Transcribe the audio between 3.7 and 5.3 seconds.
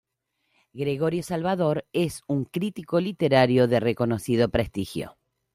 reconocido prestigio.